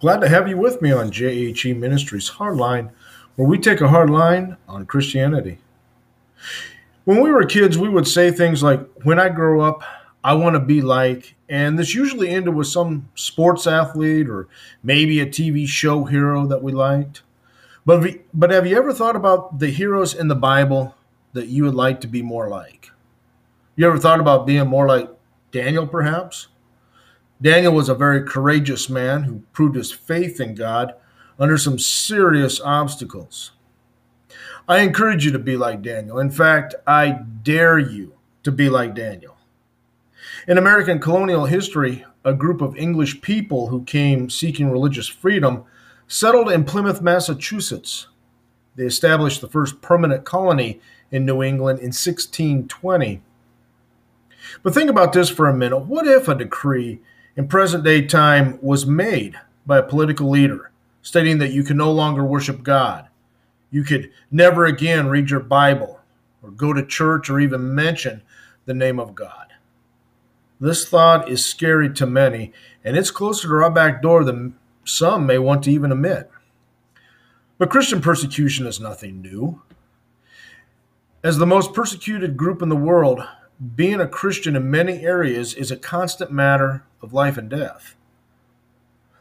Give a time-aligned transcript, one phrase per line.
[0.00, 2.90] Glad to have you with me on JHE Ministries Hardline,
[3.36, 5.58] where we take a hard line on Christianity.
[7.04, 9.82] When we were kids, we would say things like, When I grow up,
[10.24, 14.48] I want to be like, and this usually ended with some sports athlete or
[14.82, 17.20] maybe a TV show hero that we liked.
[17.84, 20.94] But, we, but have you ever thought about the heroes in the Bible
[21.34, 22.90] that you would like to be more like?
[23.76, 25.10] You ever thought about being more like
[25.52, 26.48] Daniel, perhaps?
[27.42, 30.94] Daniel was a very courageous man who proved his faith in God
[31.38, 33.52] under some serious obstacles.
[34.68, 36.18] I encourage you to be like Daniel.
[36.18, 39.36] In fact, I dare you to be like Daniel.
[40.46, 45.64] In American colonial history, a group of English people who came seeking religious freedom
[46.06, 48.08] settled in Plymouth, Massachusetts.
[48.76, 50.80] They established the first permanent colony
[51.10, 53.22] in New England in 1620.
[54.62, 55.78] But think about this for a minute.
[55.78, 57.00] What if a decree
[57.40, 61.90] in present day time was made by a political leader stating that you can no
[61.90, 63.08] longer worship God?
[63.70, 66.00] You could never again read your Bible
[66.42, 68.20] or go to church or even mention
[68.66, 69.46] the name of God.
[70.60, 72.52] This thought is scary to many,
[72.84, 74.54] and it's closer to our back door than
[74.84, 76.30] some may want to even admit.
[77.56, 79.62] But Christian persecution is nothing new.
[81.24, 83.22] As the most persecuted group in the world,
[83.60, 87.94] being a Christian in many areas is a constant matter of life and death.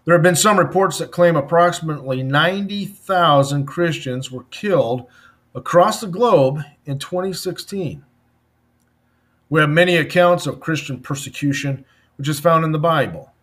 [0.06, 5.06] There have been some reports that claim approximately 90,000 Christians were killed
[5.54, 8.06] across the globe in 2016.
[9.50, 11.84] We have many accounts of Christian persecution,
[12.17, 13.34] which is found in the Bible.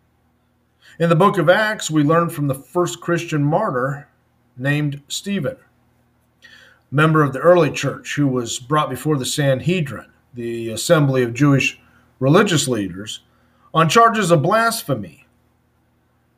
[0.99, 4.07] In the book of Acts, we learn from the first Christian martyr
[4.57, 5.57] named Stephen,
[6.89, 11.79] member of the early church who was brought before the Sanhedrin the assembly of Jewish
[12.19, 13.21] religious leaders,
[13.73, 15.25] on charges of blasphemy.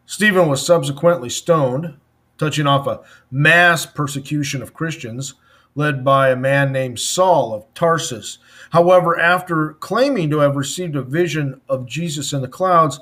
[0.05, 1.95] Stephen was subsequently stoned,
[2.37, 5.35] touching off a mass persecution of Christians
[5.75, 8.39] led by a man named Saul of Tarsus.
[8.71, 12.99] However, after claiming to have received a vision of Jesus in the clouds,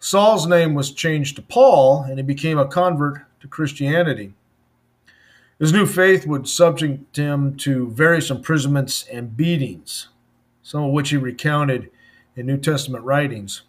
[0.00, 4.34] Saul's name was changed to Paul and he became a convert to Christianity.
[5.58, 10.08] His new faith would subject him to various imprisonments and beatings
[10.68, 11.90] some of which he recounted
[12.36, 13.62] in New Testament writings.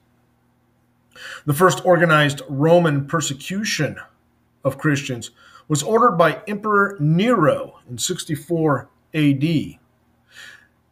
[1.45, 4.01] The first organized Roman persecution
[4.65, 5.31] of Christians
[5.69, 9.43] was ordered by Emperor Nero in 64 AD.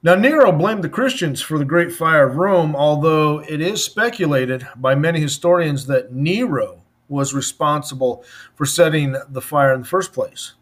[0.01, 4.66] Now, Nero blamed the Christians for the Great Fire of Rome, although it is speculated
[4.78, 8.23] by many historians that Nero was responsible
[8.56, 10.53] for setting the fire in the first place.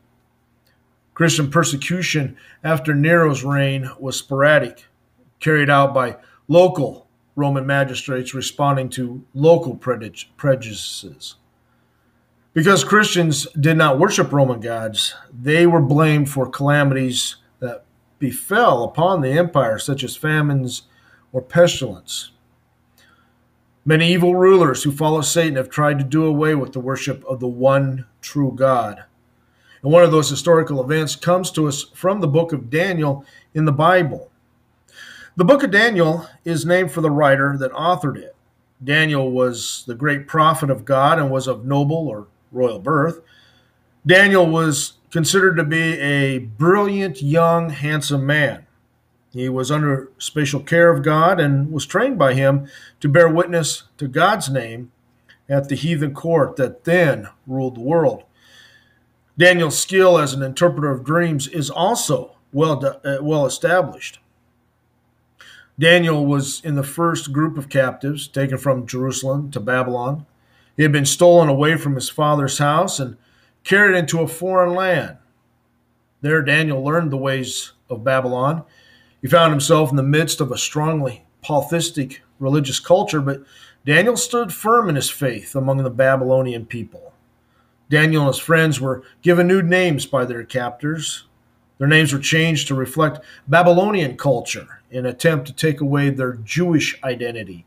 [1.13, 4.85] Christian persecution after Nero's reign was sporadic
[5.39, 11.35] carried out by local Roman magistrates responding to local prejudices.
[12.53, 17.83] Because Christians did not worship Roman gods, they were blamed for calamities that
[18.17, 20.83] befell upon the empire, such as famines
[21.33, 22.31] or pestilence.
[23.83, 27.41] Many evil rulers who follow Satan have tried to do away with the worship of
[27.41, 29.03] the one true God.
[29.83, 33.65] And one of those historical events comes to us from the book of Daniel in
[33.65, 34.31] the Bible.
[35.37, 38.37] The book of Daniel is named for the writer that authored it.
[38.81, 43.19] Daniel was the great prophet of God and was of noble or royal birth.
[44.05, 48.65] Daniel was considered to be a brilliant, young, handsome man.
[49.33, 52.69] He was under special care of God and was trained by him
[53.01, 54.93] to bear witness to God's name
[55.49, 58.23] at the heathen court that then ruled the world.
[59.37, 64.19] Daniel's skill as an interpreter of dreams is also well, uh, well established.
[65.77, 70.25] Daniel was in the first group of captives taken from Jerusalem to Babylon.
[70.77, 73.17] He had been stolen away from his father's house and
[73.63, 75.17] carried into a foreign land.
[76.21, 78.63] There, Daniel learned the ways of Babylon.
[79.21, 83.43] He found himself in the midst of a strongly polytheistic religious culture, but
[83.85, 87.13] Daniel stood firm in his faith among the Babylonian people.
[87.89, 91.24] Daniel and his friends were given new names by their captors.
[91.77, 96.33] Their names were changed to reflect Babylonian culture in an attempt to take away their
[96.33, 97.65] Jewish identity,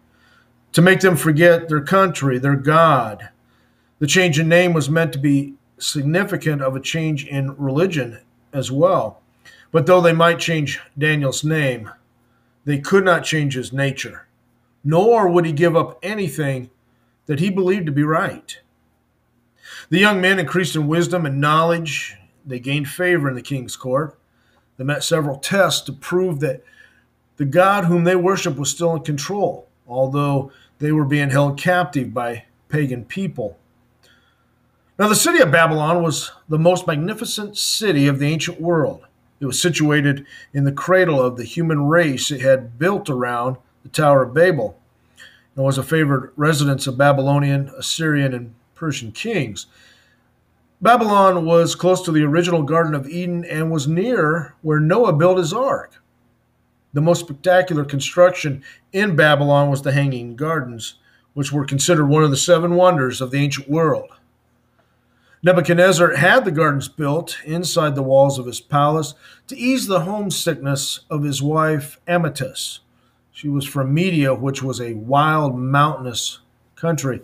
[0.72, 3.28] to make them forget their country, their God.
[3.98, 8.18] The change in name was meant to be significant of a change in religion
[8.52, 9.20] as well.
[9.70, 11.90] But though they might change Daniel's name,
[12.64, 14.26] they could not change his nature,
[14.84, 16.70] nor would he give up anything
[17.26, 18.58] that he believed to be right.
[19.90, 22.16] The young men increased in wisdom and knowledge.
[22.48, 24.18] They gained favor in the king's court.
[24.76, 26.64] They met several tests to prove that
[27.36, 32.14] the God whom they worshiped was still in control, although they were being held captive
[32.14, 33.58] by pagan people.
[34.98, 39.06] Now, the city of Babylon was the most magnificent city of the ancient world.
[39.40, 43.88] It was situated in the cradle of the human race it had built around the
[43.88, 44.76] Tower of Babel
[45.54, 49.66] and was a favored residence of Babylonian, Assyrian, and Persian kings.
[50.80, 55.38] Babylon was close to the original Garden of Eden and was near where Noah built
[55.38, 56.00] his ark.
[56.92, 60.94] The most spectacular construction in Babylon was the Hanging Gardens,
[61.34, 64.10] which were considered one of the seven wonders of the ancient world.
[65.42, 69.14] Nebuchadnezzar had the gardens built inside the walls of his palace
[69.48, 72.80] to ease the homesickness of his wife Amytis.
[73.32, 76.38] She was from Media, which was a wild, mountainous
[76.76, 77.20] country.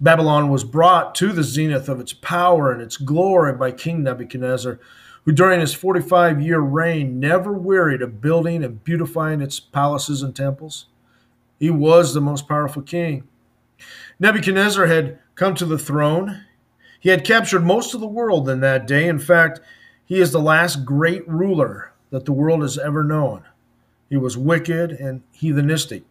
[0.00, 4.80] Babylon was brought to the zenith of its power and its glory by King Nebuchadnezzar,
[5.24, 10.34] who during his 45 year reign never wearied of building and beautifying its palaces and
[10.34, 10.86] temples.
[11.58, 13.28] He was the most powerful king.
[14.18, 16.44] Nebuchadnezzar had come to the throne.
[16.98, 19.06] He had captured most of the world in that day.
[19.06, 19.60] In fact,
[20.06, 23.44] he is the last great ruler that the world has ever known.
[24.08, 26.02] He was wicked and heathenistic.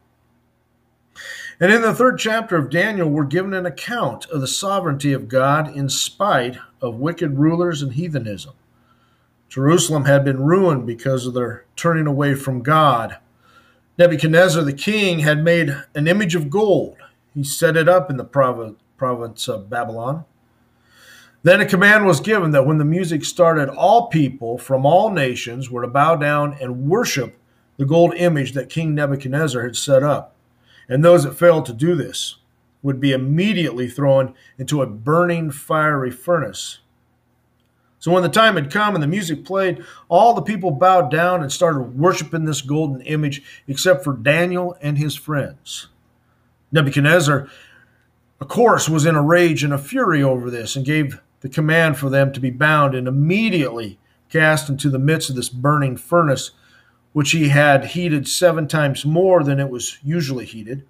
[1.61, 5.27] And in the third chapter of Daniel, we're given an account of the sovereignty of
[5.27, 8.53] God in spite of wicked rulers and heathenism.
[9.49, 13.17] Jerusalem had been ruined because of their turning away from God.
[13.97, 16.95] Nebuchadnezzar the king had made an image of gold.
[17.33, 20.23] He set it up in the province of Babylon.
[21.43, 25.69] Then a command was given that when the music started, all people from all nations
[25.69, 27.37] were to bow down and worship
[27.75, 30.35] the gold image that King Nebuchadnezzar had set up.
[30.89, 32.37] And those that failed to do this
[32.81, 36.79] would be immediately thrown into a burning fiery furnace.
[37.99, 41.41] So when the time had come and the music played, all the people bowed down
[41.41, 45.87] and started worshiping this golden image, except for Daniel and his friends.
[46.71, 47.49] Nebuchadnezzar,
[48.39, 51.97] of course, was in a rage and a fury over this and gave the command
[51.97, 53.99] for them to be bound and immediately
[54.29, 56.51] cast into the midst of this burning furnace
[57.13, 60.85] which he had heated seven times more than it was usually heated.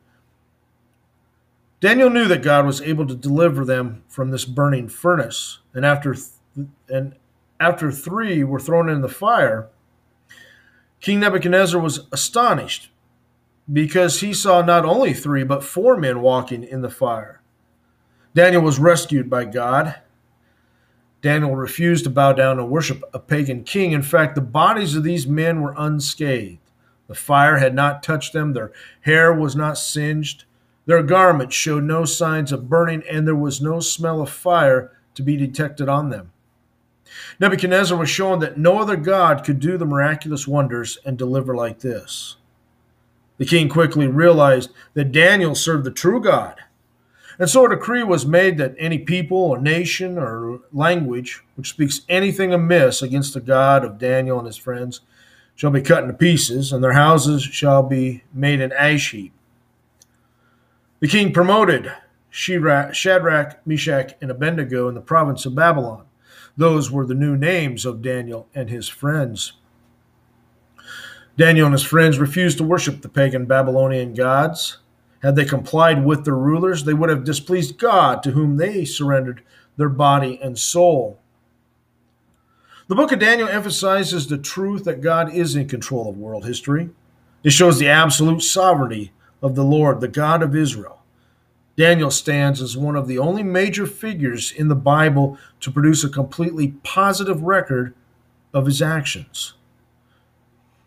[1.79, 6.13] Daniel knew that God was able to deliver them from this burning furnace, and after
[6.13, 7.15] th- and
[7.59, 9.69] after three were thrown in the fire,
[10.99, 12.89] King Nebuchadnezzar was astonished
[13.71, 17.41] because he saw not only three but four men walking in the fire.
[18.33, 19.95] Daniel was rescued by God
[21.21, 23.91] Daniel refused to bow down and worship a pagan king.
[23.91, 26.59] In fact, the bodies of these men were unscathed.
[27.07, 28.71] The fire had not touched them, their
[29.01, 30.45] hair was not singed,
[30.85, 35.23] their garments showed no signs of burning, and there was no smell of fire to
[35.23, 36.31] be detected on them.
[37.39, 41.79] Nebuchadnezzar was shown that no other God could do the miraculous wonders and deliver like
[41.79, 42.37] this.
[43.37, 46.61] The king quickly realized that Daniel served the true God
[47.39, 52.01] and so a decree was made that any people or nation or language which speaks
[52.09, 55.01] anything amiss against the God of Daniel and his friends
[55.55, 59.33] shall be cut into pieces, and their houses shall be made an ash heap.
[61.01, 61.91] The king promoted
[62.29, 66.05] Shadrach, Meshach, and Abednego in the province of Babylon.
[66.55, 69.53] Those were the new names of Daniel and his friends.
[71.37, 74.77] Daniel and his friends refused to worship the pagan Babylonian gods.
[75.21, 79.43] Had they complied with their rulers, they would have displeased God, to whom they surrendered
[79.77, 81.19] their body and soul.
[82.87, 86.89] The book of Daniel emphasizes the truth that God is in control of world history.
[87.43, 89.11] It shows the absolute sovereignty
[89.41, 91.01] of the Lord, the God of Israel.
[91.77, 96.09] Daniel stands as one of the only major figures in the Bible to produce a
[96.09, 97.93] completely positive record
[98.53, 99.53] of his actions.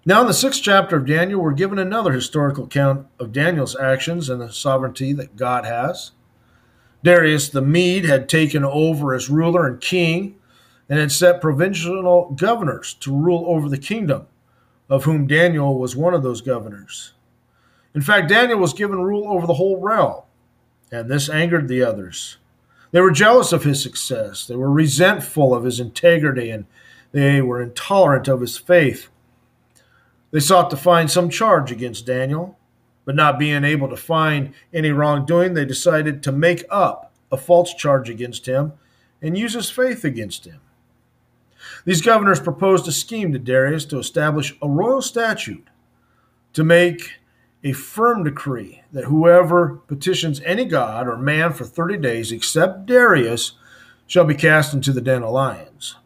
[0.04, 4.28] Now, in the sixth chapter of Daniel, we're given another historical account of Daniel's actions
[4.28, 6.10] and the sovereignty that God has.
[7.04, 10.34] Darius the Mede had taken over as ruler and king
[10.88, 14.26] and had set provincial governors to rule over the kingdom,
[14.90, 17.12] of whom Daniel was one of those governors.
[17.94, 20.22] In fact, Daniel was given rule over the whole realm,
[20.90, 22.38] and this angered the others.
[22.90, 26.66] They were jealous of his success, they were resentful of his integrity, and
[27.12, 29.08] they were intolerant of his faith.
[30.32, 32.58] They sought to find some charge against Daniel,
[33.04, 37.74] but not being able to find any wrongdoing, they decided to make up a false
[37.74, 38.72] charge against him
[39.20, 40.60] and use his faith against him.
[41.84, 45.68] These governors proposed a scheme to Darius to establish a royal statute
[46.54, 47.20] to make
[47.62, 53.52] a firm decree that whoever petitions any god or man for 30 days except Darius
[54.06, 55.96] shall be cast into the den of lions.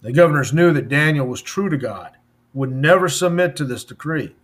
[0.00, 2.16] The governors knew that Daniel was true to God
[2.54, 4.34] would never submit to this decree.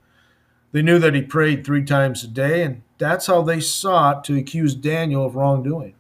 [0.73, 4.37] They knew that he prayed three times a day, and that's how they sought to
[4.37, 5.95] accuse Daniel of wrongdoing.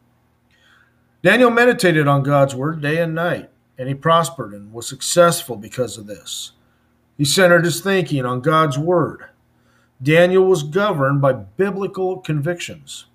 [1.23, 5.97] Daniel meditated on God's word day and night, and he prospered and was successful because
[5.97, 6.53] of this.
[7.17, 9.25] He centered his thinking on God's word.
[10.01, 13.07] Daniel was governed by biblical convictions.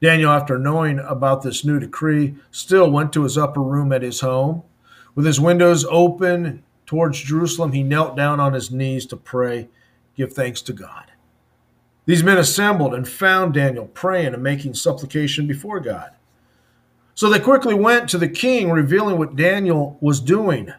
[0.00, 4.20] Daniel, after knowing about this new decree, still went to his upper room at his
[4.20, 4.62] home.
[5.14, 9.68] With his windows open towards Jerusalem, he knelt down on his knees to pray,
[10.16, 11.12] give thanks to God.
[12.06, 16.12] These men assembled and found Daniel praying and making supplication before God.
[17.14, 20.72] So they quickly went to the king, revealing what Daniel was doing.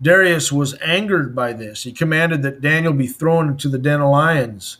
[0.00, 1.82] Darius was angered by this.
[1.82, 4.78] He commanded that Daniel be thrown into the den of lions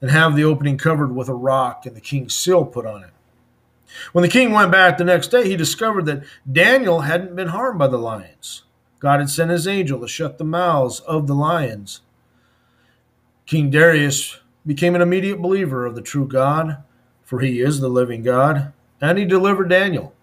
[0.00, 3.10] and have the opening covered with a rock and the king's seal put on it.
[4.10, 7.78] When the king went back the next day, he discovered that Daniel hadn't been harmed
[7.78, 8.64] by the lions.
[9.04, 12.00] God had sent his angel to shut the mouths of the lions.
[13.44, 16.78] King Darius became an immediate believer of the true God,
[17.22, 20.14] for he is the living God, and he delivered Daniel.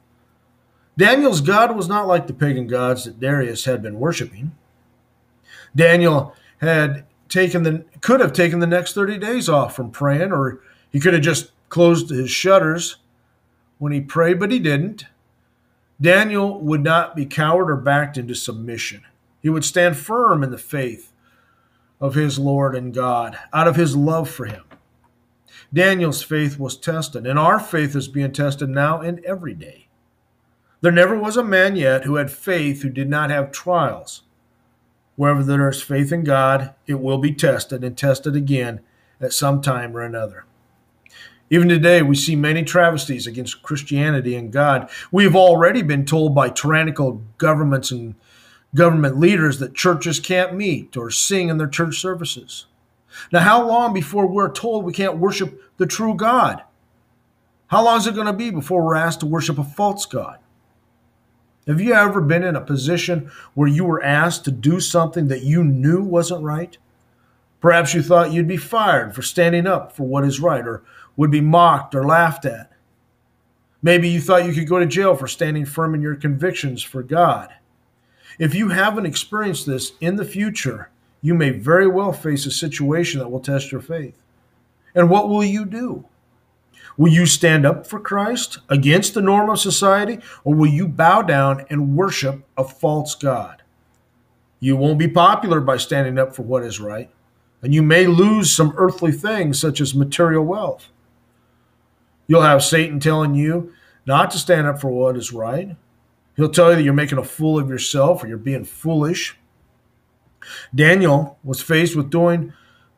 [0.98, 4.52] Daniel's God was not like the pagan gods that Darius had been worshiping.
[5.76, 10.60] Daniel had taken the could have taken the next 30 days off from praying or
[10.90, 12.96] he could have just closed his shutters
[13.78, 15.06] when he prayed, but he didn't.
[16.02, 19.04] Daniel would not be cowed or backed into submission.
[19.40, 21.14] He would stand firm in the faith
[22.00, 24.64] of his Lord and God out of his love for him.
[25.72, 29.88] Daniel's faith was tested, and our faith is being tested now and every day.
[30.82, 34.24] There never was a man yet who had faith who did not have trials.
[35.16, 38.82] Wherever there is faith in God, it will be tested and tested again
[39.22, 40.46] at some time or another.
[41.52, 44.90] Even today, we see many travesties against Christianity and God.
[45.12, 48.16] We have already been told by tyrannical governments and
[48.74, 52.68] government leaders that churches can't meet or sing in their church services.
[53.34, 56.64] Now, how long before we're told we can't worship the true God?
[57.68, 60.40] How long is it going to be before we're asked to worship a false God?
[61.68, 65.44] Have you ever been in a position where you were asked to do something that
[65.44, 66.78] you knew wasn't right?
[67.60, 70.82] Perhaps you thought you'd be fired for standing up for what is right or
[71.22, 72.72] would be mocked or laughed at.
[73.84, 77.04] Maybe you thought you could go to jail for standing firm in your convictions for
[77.04, 77.54] God.
[78.40, 80.90] If you haven't experienced this in the future,
[81.22, 84.20] you may very well face a situation that will test your faith.
[84.96, 86.06] And what will you do?
[86.98, 91.22] Will you stand up for Christ against the norm of society, or will you bow
[91.22, 93.62] down and worship a false God?
[94.60, 97.12] You won't be popular by standing up for what is right,
[97.62, 100.88] and you may lose some earthly things such as material wealth.
[102.32, 103.74] You'll have Satan telling you
[104.06, 105.76] not to stand up for what is right.
[106.38, 109.36] He'll tell you that you're making a fool of yourself or you're being foolish.
[110.74, 112.54] Daniel was faced with doing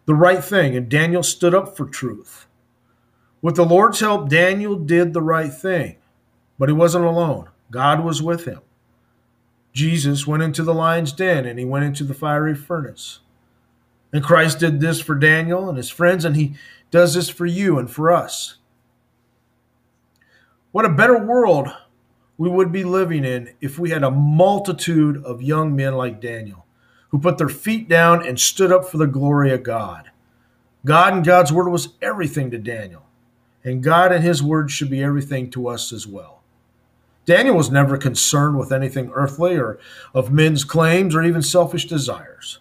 [0.06, 2.46] the right thing, and Daniel stood up for truth.
[3.42, 5.96] With the Lord's help, Daniel did the right thing,
[6.60, 7.50] but he wasn't alone.
[7.72, 8.62] God was with him.
[9.74, 13.22] Jesus went into the lion's den and he went into the fiery furnace.
[14.14, 16.54] And Christ did this for Daniel and his friends, and he
[16.92, 18.60] does this for you and for us.
[20.74, 21.70] What a better world
[22.36, 26.66] we would be living in if we had a multitude of young men like Daniel
[27.10, 30.10] who put their feet down and stood up for the glory of God.
[30.84, 33.04] God and God's word was everything to Daniel
[33.64, 36.42] and God and his word should be everything to us as well.
[37.28, 39.78] Daniel was never concerned with anything earthly or
[40.12, 42.58] of men's claims or even selfish desires.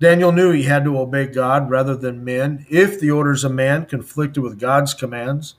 [0.00, 3.86] Daniel knew he had to obey God rather than men if the orders of man
[3.86, 5.54] conflicted with God's commands.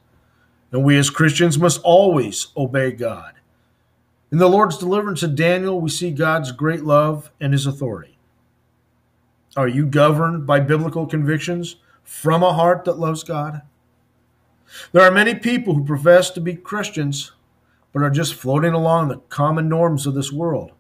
[0.71, 3.33] And we as Christians must always obey God.
[4.31, 8.17] In the Lord's deliverance of Daniel, we see God's great love and his authority.
[9.55, 13.61] Are you governed by biblical convictions from a heart that loves God?
[14.91, 17.31] There are many people who profess to be Christians,
[17.93, 20.73] but are just floating along the common norms of this world.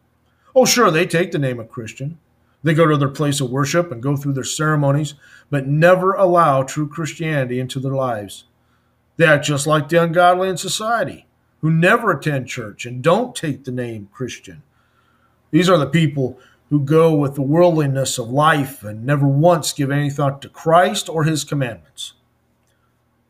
[0.53, 2.19] Oh, sure, they take the name of Christian.
[2.63, 5.13] They go to their place of worship and go through their ceremonies,
[5.49, 8.43] but never allow true Christianity into their lives.
[9.17, 11.25] They act just like the ungodly in society,
[11.61, 14.63] who never attend church and don't take the name Christian.
[15.51, 19.89] These are the people who go with the worldliness of life and never once give
[19.89, 22.13] any thought to Christ or his commandments.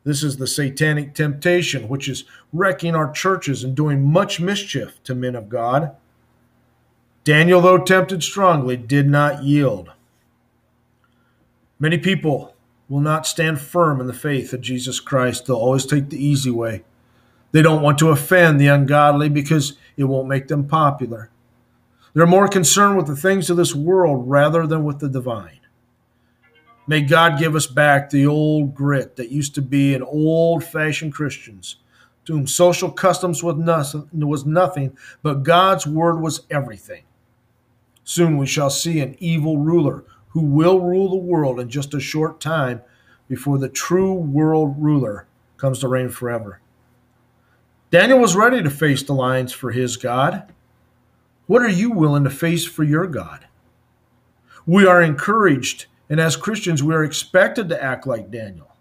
[0.03, 5.13] This is the satanic temptation, which is wrecking our churches and doing much mischief to
[5.13, 5.96] men of God.
[7.24, 9.91] Daniel, though tempted strongly, did not yield.
[11.77, 12.56] Many people
[12.89, 15.46] will not stand firm in the faith of Jesus Christ.
[15.46, 16.84] They'll always take the easy way.
[17.51, 21.29] They don't want to offend the ungodly because it won't make them popular.
[22.13, 25.60] They're more concerned with the things of this world rather than with the divine.
[26.88, 31.13] May God give us back the old grit that used to be in old fashioned
[31.13, 31.77] Christians
[32.25, 37.03] to whom social customs was nothing, but God's word was everything.
[38.03, 42.00] Soon we shall see an evil ruler who will rule the world in just a
[42.00, 42.82] short time
[43.28, 46.60] before the true world ruler comes to reign forever.
[47.90, 50.52] Daniel was ready to face the lions for his God.
[51.46, 53.48] What are you willing to face for your God?
[54.66, 58.76] We are encouraged, and as Christians, we are expected to act like Daniel.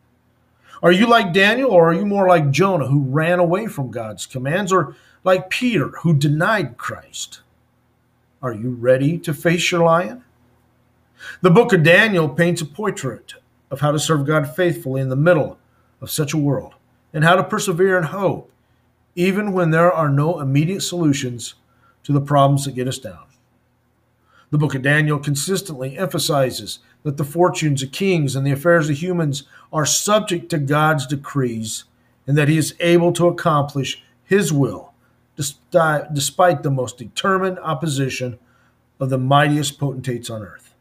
[0.83, 4.27] Are you like Daniel, or are you more like Jonah, who ran away from God's
[4.27, 7.41] commands, or like Peter, who denied Christ?
[8.43, 10.25] Are you ready to face your lion?
[11.41, 13.35] The book of Daniel paints a portrait
[13.71, 15.59] of how to serve God faithfully in the middle
[16.01, 16.75] of such a world,
[17.13, 18.51] and how to persevere in hope,
[19.15, 21.55] even when there are no immediate solutions
[22.05, 23.25] to the problems that get us down.
[24.51, 28.97] The book of Daniel consistently emphasizes that the fortunes of kings and the affairs of
[28.97, 31.85] humans are subject to God's decrees
[32.27, 34.93] and that he is able to accomplish his will
[35.37, 38.39] despite the most determined opposition
[39.01, 40.75] of the mightiest potentates on earth.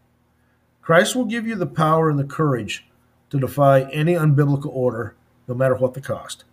[0.85, 2.85] Christ will give you the power and the courage
[3.31, 5.15] to defy any unbiblical order,
[5.47, 6.43] no matter what the cost.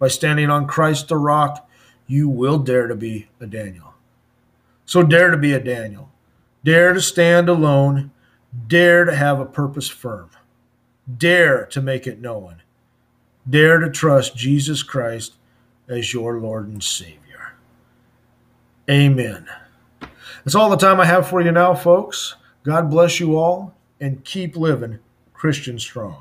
[0.00, 1.70] By standing on Christ the rock,
[2.08, 3.94] you will dare to be a Daniel.
[4.84, 6.10] So dare to be a Daniel.
[6.64, 8.10] Dare to stand alone.
[8.66, 10.30] Dare to have a purpose firm.
[11.16, 12.62] Dare to make it known.
[13.48, 15.34] Dare to trust Jesus Christ
[15.88, 17.54] as your Lord and Savior.
[18.90, 19.46] Amen.
[20.44, 22.34] That's all the time I have for you now, folks.
[22.64, 25.00] God bless you all and keep living
[25.34, 26.18] Christian strong.